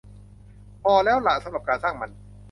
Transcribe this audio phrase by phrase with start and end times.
[0.83, 2.11] พอแล้วล่ะสำหรับการสร้างมัน